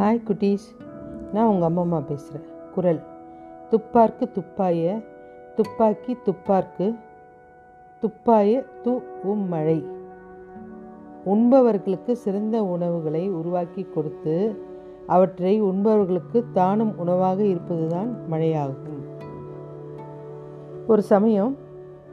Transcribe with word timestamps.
Hi 0.00 0.18
குட்டீஸ். 0.28 0.66
நான் 1.32 1.46
உங்கள் 1.46 1.66
அம்மா 1.68 1.80
அம்மா 1.80 1.98
பேசுகிறேன் 2.00 2.44
குரல். 2.74 3.00
துப்பார்க்கு 3.70 4.24
துப்பாய 4.36 4.92
துப்பாக்கி 5.56 6.16
துப்பார்க்கு 6.26 6.86
துப்பாய 8.02 8.62
து 8.84 8.92
உம் 9.22 9.44
மழை. 9.48 9.86
உண்பவர்களுக்கு 11.24 12.12
சிறந்த 12.12 12.62
உணவுகளை 12.64 13.28
உருவாக்கி 13.30 13.82
கொடுத்து 13.82 14.36
அவற்றை 15.06 15.62
உண்பவர்களுக்கு 15.62 16.44
தானும் 16.52 16.98
உணவாக 16.98 17.42
இருப்பதுதான் 17.44 18.16
மழையாகும். 18.30 19.02
ஒரு 20.86 21.02
சமயம் 21.02 21.56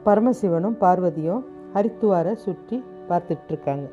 பரமசிவனும் 0.04 0.78
பார்வதியும் 0.84 1.44
ஹரித்துவாரை 1.74 2.34
சுற்றி 2.46 2.84
பார்த்துட்ருக்காங்க 3.08 3.88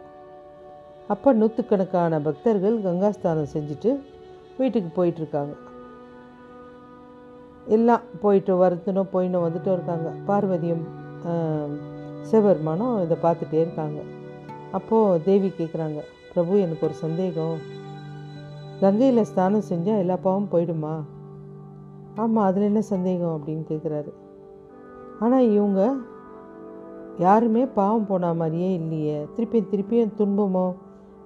அப்போ 1.09 1.33
நூற்றுக்கணக்கான 1.33 2.21
பக்தர்கள் 2.21 2.77
கங்காஸ்தானம் 2.79 3.53
செஞ்சுட்டு 3.53 3.91
வீட்டுக்கு 4.57 4.89
போயிட்டுருக்காங்க. 4.95 5.53
எல்லாம் 7.67 8.03
போயிட்டு 8.21 8.53
வருத்தனும் 8.55 9.11
போயினும் 9.13 9.45
வந்துட்டும் 9.45 9.73
இருக்காங்க. 9.73 10.09
பார்வதியும் 10.27 10.83
ஆஹ், 11.25 11.71
சிவபெருமானும் 12.21 13.01
இதை 13.01 13.17
பார்த்துட்டே 13.21 13.59
இருக்காங்க. 13.59 13.99
அப்போது 14.71 15.23
தேவி 15.23 15.47
கேட்குறாங்க 15.49 15.99
பிரபு 16.33 16.59
எனக்கு 16.59 16.85
ஒரு 16.85 16.93
சந்தேகம். 16.95 17.57
கங்கையில் 18.81 19.23
ஸ்தானம் 19.23 19.69
செஞ்சால் 19.69 19.97
எல்லா 19.97 20.15
பாவம் 20.17 20.51
போயிடுமா? 20.51 20.93
ஆமாம் 22.15 22.45
அதில் 22.45 22.63
என்ன 22.63 22.81
சந்தேகம்? 22.87 23.35
அப்படின்னு 23.37 23.65
கேட்குறாரு 23.69 24.11
ஆனால் 25.19 25.49
இவங்க 25.49 25.81
யாருமே 27.19 27.65
பாவம் 27.75 28.05
போன 28.05 28.33
மாதிரியே 28.33 28.73
இல்லையே. 28.73 29.17
திருப்பியும் 29.35 29.69
திருப்பியும் 29.71 30.15
துன்பமோ 30.17 30.65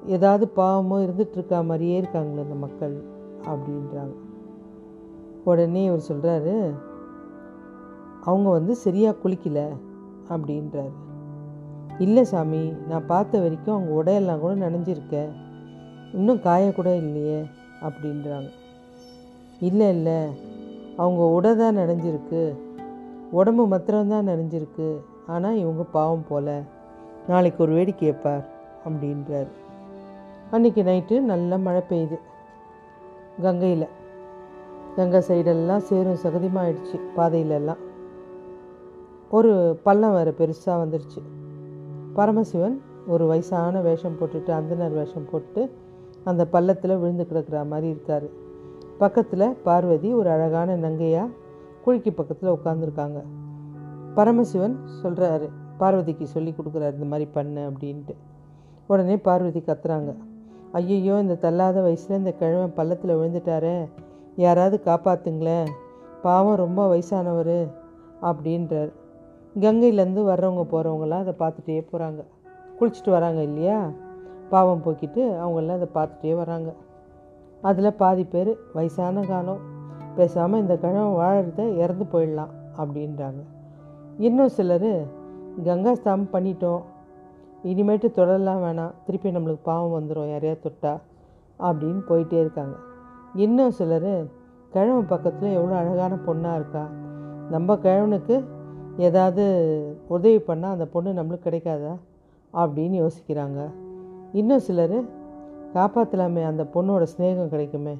ஏதாவது 0.05 0.51
பாவமோ 0.55 0.97
இருந்துகிட்ருக்கா 1.05 1.65
மாதிரியே 1.65 2.01
இருக்காங்களே 2.01 2.43
இந்த 2.43 2.55
மக்கள் 2.55 3.03
அப்படின்றாங்க. 3.45 4.13
உடனே 5.43 5.85
இவர் 5.85 6.07
சொல்கிறாரு 6.07 6.73
அவங்க 8.23 8.49
வந்து 8.49 8.75
சரியாக 8.75 9.17
குளிக்கல 9.23 9.69
அப்படின்றாரு. 10.29 10.91
இல்லை 11.97 12.23
சாமி 12.23 12.73
நான் 12.87 13.05
பார்த்த 13.05 13.39
வரைக்கும் 13.39 13.75
அவங்க 13.75 14.03
உடையெல்லாம் 14.03 14.39
கூட 14.39 14.55
நனைஞ்சிருக்க 14.55 15.29
இன்னும் 16.13 16.37
காயக்கூட 16.37 16.95
இல்லையே 16.95 17.45
அப்படின்றாங்க. 17.81 18.49
இல்லை 19.59 19.89
இல்லை 19.89 20.19
அவங்க 20.97 21.23
உடை 21.25 21.55
தான் 21.55 21.77
நனைஞ்சிருக்கு 21.77 22.55
உடம்பு 23.31 23.67
மாத்திரம்தான் 23.67 24.27
நனைஞ்சிருக்கு 24.27 24.99
ஆனால் 25.27 25.55
இவங்க 25.55 25.83
பாவம் 25.83 26.27
போல 26.29 26.61
நாளைக்கு 27.27 27.63
ஒரு 27.63 27.73
வேடிக்கை 27.73 28.07
கேட்பார் 28.07 28.49
அப்படின்றாரு. 28.85 29.47
அன்றைக்கி 30.51 30.81
நைட்டு 30.85 31.15
நல்ல 31.21 31.57
மழை 31.57 31.81
பெய்யுது. 31.89 32.17
கங்கையில். 33.41 33.87
கங்கை 34.95 35.19
சைடெல்லாம் 35.27 35.83
சேரும் 35.89 36.21
சகதிமாயிடுச்சு 36.23 36.97
பாதையிலெல்லாம். 37.17 37.81
ஒரு 39.29 39.51
பள்ளம் 39.83 40.13
வேறு 40.13 40.31
பெருசாக 40.37 40.77
வந்துடுச்சு 40.83 41.21
பரமசிவன் 42.13 42.77
ஒரு 43.07 43.25
வயசான 43.25 43.81
வேஷம் 43.81 44.15
போட்டுட்டு 44.19 44.51
அந்தனர் 44.59 44.93
வேஷம் 44.93 45.27
போட்டு 45.31 45.63
அந்த 46.23 46.45
பள்ளத்தில் 46.45 46.97
விழுந்து 46.97 47.27
கிடக்கிற 47.27 47.63
மாதிரி 47.63 47.87
இருக்கார். 47.87 48.27
பக்கத்தில் 48.97 49.55
பார்வதி 49.67 50.13
ஒரு 50.13 50.29
அழகான 50.29 50.77
நங்கையாக 50.77 51.29
குழிக்கு 51.85 52.13
பக்கத்தில் 52.15 52.55
உட்காந்துருக்காங்க 52.57 53.21
பரமசிவன் 54.15 54.75
சொல்கிறாரு 55.03 55.49
பார்வதிக்கு 55.77 56.27
சொல்லி 56.35 56.53
கொடுக்குறாரு 56.57 56.97
இந்த 56.99 57.05
மாதிரி 57.05 57.29
பண்ணு 57.37 57.61
அப்படின்ட்டு. 57.69 58.15
உடனே 58.87 59.17
பார்வதி 59.17 59.59
கத்துறாங்க. 59.59 60.11
ஐயையோ 60.77 61.19
இந்த 61.19 61.35
தள்ளாத 61.35 61.81
வயசில் 61.81 62.17
இந்த 62.17 62.31
கிழவன் 62.31 62.73
பள்ளத்தில் 62.73 63.17
விழுந்துட்டாரே. 63.19 63.77
யாராவது 64.35 64.81
காப்பாற்றுங்களேன் 64.85 65.69
பாவம் 66.21 66.55
ரொம்ப 66.55 66.81
வயசானவர் 66.87 67.57
அப்படின்றார். 68.21 68.91
கங்கையிலேருந்து 69.59 70.23
வர்றவங்க 70.31 70.63
போகிறவங்களாம் 70.73 71.23
அதை 71.25 71.33
பார்த்துட்டே 71.39 71.79
போகிறாங்க 71.91 72.21
குளிச்சுட்டு 72.79 73.09
வராங்க 73.09 73.41
இல்லையா? 73.41 73.79
பாவம் 74.49 74.83
போக்கிட்டு 74.85 75.23
அவங்களாம் 75.43 75.79
அதை 75.79 75.89
பார்த்துட்டே 75.97 76.35
வராங்க 76.35 76.69
அதில் 77.61 77.97
பாதி 78.01 78.23
பேர் 78.23 78.51
வயசான 78.73 79.21
காலம். 79.21 79.61
பேசாமல் 80.15 80.59
இந்த 80.59 80.75
கிழமை 80.77 81.11
வாழறத 81.21 81.61
இறந்து 81.75 82.05
போயிடலாம் 82.13 82.53
அப்படின்றாங்க. 82.77 83.41
இன்னும் 84.17 84.53
சிலர் 84.57 84.91
கங்காஸ்தாமம் 85.63 86.33
பண்ணிட்டோம். 86.33 86.81
இனிமேட்டு 87.63 88.11
தொடரலாம் 88.11 88.63
வேணாம். 88.63 88.91
திருப்பி 89.05 89.29
நம்மளுக்கு 89.29 89.57
பாவம் 89.63 89.93
வந்துடும் 89.93 90.29
யாரையாவது 90.29 90.59
தொட்டா 90.63 90.99
அப்படின்னு 91.59 92.01
போயிட்டே 92.09 92.33
இருக்காங்க. 92.33 92.75
இன்னும் 93.35 93.71
சிலர் 93.71 94.25
கிழவன் 94.71 95.07
பக்கத்தில் 95.07 95.53
எவ்வளோ 95.53 95.75
அழகான 95.75 96.15
பொண்ணாக 96.15 96.55
இருக்கா? 96.55 96.87
நம்ம 97.49 97.75
கிழவனுக்கு 97.75 98.43
ஏதாவது 98.97 99.43
உதவி 100.07 100.37
பண்ணால் 100.37 100.71
அந்த 100.71 100.85
பொண்ணு 100.85 101.11
நம்மளுக்கு 101.11 101.47
கிடைக்காதா? 101.49 101.95
அப்படின்னு 102.53 103.07
யோசிக்கிறாங்க. 103.07 103.71
இன்னும் 104.31 104.59
சிலர் 104.59 105.03
காப்பாற்றலாமே 105.73 106.45
அந்த 106.45 106.63
பொண்ணோட 106.73 107.07
ஸ்நேகம் 107.17 107.47
கிடைக்குமே 107.47 107.97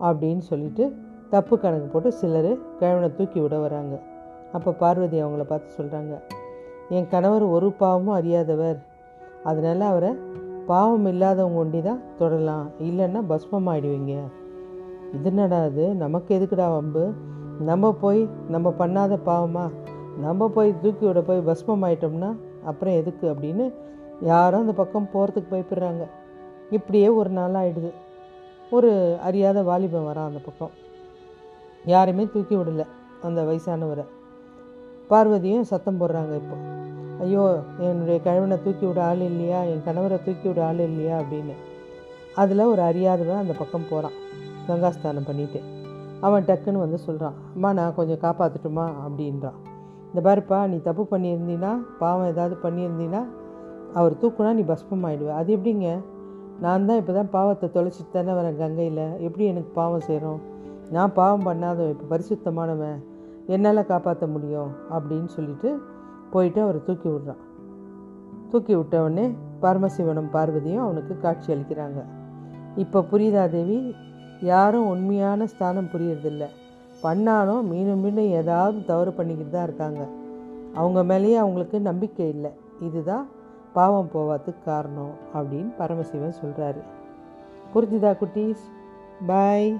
அப்படின்னு 0.00 0.38
சொல்லிட்டு 0.38 0.96
தப்பு 1.30 1.58
கணக்கு 1.58 1.86
போட்டு 1.86 2.12
சிலர் 2.12 2.76
கிழவனை 2.78 3.14
தூக்கி 3.14 3.40
விட 3.40 3.58
வராங்க. 3.58 4.00
அப்போ 4.52 4.72
பார்வதி 4.72 5.22
அவங்கள 5.22 5.42
பார்த்து 5.42 5.84
சொல்கிறாங்க 5.84 6.20
என் 6.88 7.08
கணவர் 7.08 7.42
ஒரு 7.42 7.72
பாவமும் 7.72 8.14
அறியாதவர். 8.14 8.94
அதனால் 9.48 9.90
அவரை 9.90 10.10
பாவம் 10.66 11.06
இல்லாதவங்க 11.06 11.58
ஒண்டி 11.62 11.80
தான் 11.82 12.00
தொடரலாம் 12.18 12.70
இல்லைன்னா 12.80 13.20
பஸ்மம் 13.28 13.68
ஆயிடுவீங்க. 13.72 14.14
இது 15.14 15.28
என்னடா 15.32 15.60
நமக்கு 15.94 16.30
எதுக்குடா 16.38 16.68
வம்பு? 16.74 17.04
நம்ம 17.60 17.92
போய் 17.92 18.28
நம்ம 18.48 18.68
பண்ணாத 18.78 19.18
பாவமா? 19.26 19.70
நம்ம 20.20 20.48
போய் 20.48 20.80
தூக்கி 20.82 21.06
விட 21.06 21.20
போய் 21.20 21.46
பஸ்மம் 21.46 21.84
ஆயிட்டோம்னா 21.86 22.30
அப்புறம் 22.64 22.94
எதுக்கு 22.94 23.26
அப்படின்னு 23.32 23.72
யாரும் 24.20 24.60
அந்த 24.60 24.72
பக்கம் 24.72 25.08
போகிறதுக்கு 25.14 25.52
பயப்படுறாங்க. 25.52 26.04
இப்படியே 26.70 27.08
ஒரு 27.08 27.30
நாள் 27.30 27.56
ஆகிடுது 27.62 27.90
ஒரு 28.70 28.90
அறியாத 29.22 29.62
வாலிபன் 29.62 30.06
வரான் 30.06 30.30
அந்த 30.30 30.40
பக்கம். 30.44 30.74
யாருமே 31.84 32.28
தூக்கி 32.32 32.56
விடல 32.56 32.84
அந்த 33.22 33.42
வயசானவரை. 33.42 34.04
பார்வதியும் 35.10 35.70
சத்தம் 35.72 36.00
போடுறாங்க 36.00 36.34
இப்போ. 36.42 36.75
ஐயோ 37.20 37.58
என்னுடைய 37.78 38.20
கழுவனை 38.20 38.62
தூக்கி 38.62 38.86
விட 38.86 39.04
ஆள் 39.04 39.20
இல்லையா? 39.20 39.62
என் 39.62 39.82
கணவரை 39.86 40.18
தூக்கி 40.24 40.48
விட 40.48 40.64
ஆள் 40.64 40.78
இல்லையா? 40.78 41.18
அப்படின்னு. 41.18 41.54
அதில் 42.34 42.58
ஒரு 42.58 42.82
அறியாதவன் 42.82 43.38
அந்த 43.38 43.52
பக்கம் 43.52 43.88
போகிறான் 43.90 44.16
கங்காஸ்தானம் 44.68 45.26
பண்ணிட்டு. 45.26 45.60
அவன் 46.20 46.44
டக்குன்னு 46.44 46.78
வந்து 46.78 46.98
சொல்கிறான் 46.98 47.34
அம்மா 47.54 47.72
நான் 47.72 47.94
கொஞ்சம் 47.94 48.20
காப்பாற்றட்டுமா 48.20 48.88
அப்படின்றான். 49.06 49.58
இந்த 50.14 50.20
பாருப்பா 50.22 50.66
நீ 50.66 50.76
தப்பு 50.76 51.06
பண்ணியிருந்தீன்னா 51.10 51.76
பாவம் 51.98 52.26
ஏதாவது 52.26 52.56
பண்ணியிருந்தீன்னா 52.62 53.22
அவர் 53.94 54.12
தூக்குனா 54.12 54.52
நீ 54.52 54.62
பஸ்பம் 54.62 55.04
ஆயிடுவ. 55.04 55.28
அது 55.28 55.56
எப்படிங்க? 55.56 56.02
நான் 56.60 56.86
தான் 56.86 56.96
இப்போ 56.96 57.12
தான் 57.12 57.30
பாவத்தை 57.30 57.68
தொலைச்சிட்டு 57.74 58.12
தானே 58.12 58.32
வரேன் 58.32 58.56
கங்கையில். 58.56 59.18
எப்படி 59.18 59.44
எனக்கு 59.44 59.68
பாவம் 59.68 60.00
செய்கிறோம் 60.00 60.40
நான் 60.90 61.12
பாவம் 61.12 61.46
பண்ணாதவன் 61.46 61.88
இப்போ 61.88 62.18
பரிசுத்தமானவன். 62.18 63.04
என்னால் 63.46 63.86
காப்பாற்ற 63.86 64.26
முடியும்? 64.26 64.70
அப்படின்னு 64.92 65.26
சொல்லிட்டு 65.26 65.80
போயிட்டு 66.30 66.62
அவரை 66.62 66.80
தூக்கி 66.84 67.08
விடுறான். 67.08 67.42
தூக்கி 68.48 68.76
விட்டவுடனே 68.76 69.34
பரமசிவனும் 69.62 70.32
பார்வதியும் 70.32 70.84
அவனுக்கு 70.84 71.18
காட்சி 71.18 71.52
அளிக்கிறாங்க. 71.52 72.02
இப்போ 72.76 73.00
புரியுதா 73.00 73.48
தேவி? 73.48 73.94
யாரும் 74.40 74.86
உண்மையான 74.86 75.46
ஸ்தானம் 75.46 75.90
புரியறதில்ல. 75.92 76.44
பண்ணாலும் 77.00 77.68
மீண்டும் 77.68 78.00
மீண்டும் 78.00 78.30
ஏதாவது 78.30 78.84
தவறு 78.84 79.12
பண்ணிக்கிட்டு 79.12 79.52
தான் 79.52 79.62
இருக்காங்க. 79.62 80.06
அவங்க 80.74 81.04
மேலேயே 81.04 81.36
அவங்களுக்கு 81.36 81.80
நம்பிக்கை 81.80 82.28
இல்லை. 82.28 82.50
இதுதான் 82.80 83.26
பாவம் 83.72 84.10
போவாதுக்கு 84.14 84.64
காரணம் 84.64 85.12
அப்படின்னு 85.34 85.70
பரமசிவன் 85.78 86.38
சொல்கிறாரு 86.42 86.80
புரிஞ்சுதா 87.74 88.10
குட்டீஸ் 88.16 88.64
பாய் 89.26 89.76